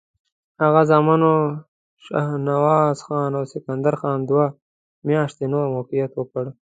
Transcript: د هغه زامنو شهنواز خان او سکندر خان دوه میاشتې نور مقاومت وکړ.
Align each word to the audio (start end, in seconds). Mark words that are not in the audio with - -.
د 0.55 0.57
هغه 0.65 0.81
زامنو 0.89 1.33
شهنواز 2.05 2.97
خان 3.05 3.31
او 3.39 3.43
سکندر 3.53 3.95
خان 4.01 4.19
دوه 4.29 4.45
میاشتې 5.07 5.43
نور 5.53 5.65
مقاومت 5.75 6.11
وکړ. 6.15 6.45